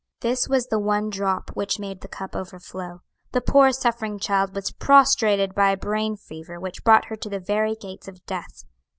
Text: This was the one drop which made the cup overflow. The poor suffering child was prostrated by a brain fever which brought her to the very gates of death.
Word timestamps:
This 0.21 0.49
was 0.49 0.65
the 0.65 0.79
one 0.79 1.11
drop 1.11 1.51
which 1.53 1.77
made 1.77 2.01
the 2.01 2.07
cup 2.07 2.35
overflow. 2.35 3.03
The 3.33 3.39
poor 3.41 3.71
suffering 3.71 4.17
child 4.17 4.55
was 4.55 4.71
prostrated 4.71 5.53
by 5.53 5.69
a 5.69 5.77
brain 5.77 6.17
fever 6.17 6.59
which 6.59 6.83
brought 6.83 7.05
her 7.05 7.15
to 7.17 7.29
the 7.29 7.39
very 7.39 7.75
gates 7.75 8.07
of 8.07 8.25
death. 8.25 8.63